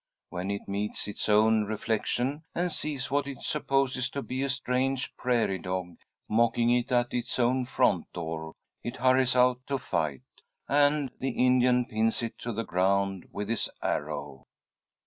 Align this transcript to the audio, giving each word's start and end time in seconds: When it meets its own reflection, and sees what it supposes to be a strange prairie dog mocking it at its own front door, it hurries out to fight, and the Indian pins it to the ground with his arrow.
When 0.29 0.49
it 0.49 0.67
meets 0.67 1.07
its 1.07 1.29
own 1.29 1.65
reflection, 1.65 2.43
and 2.55 2.71
sees 2.71 3.11
what 3.11 3.27
it 3.27 3.43
supposes 3.43 4.09
to 4.09 4.23
be 4.23 4.41
a 4.41 4.49
strange 4.49 5.15
prairie 5.15 5.59
dog 5.59 5.97
mocking 6.27 6.71
it 6.71 6.91
at 6.91 7.13
its 7.13 7.37
own 7.37 7.65
front 7.65 8.11
door, 8.11 8.55
it 8.83 8.95
hurries 8.97 9.35
out 9.35 9.61
to 9.67 9.77
fight, 9.77 10.23
and 10.67 11.11
the 11.19 11.29
Indian 11.29 11.85
pins 11.85 12.23
it 12.23 12.35
to 12.39 12.51
the 12.51 12.65
ground 12.65 13.27
with 13.31 13.47
his 13.47 13.69
arrow. 13.83 14.47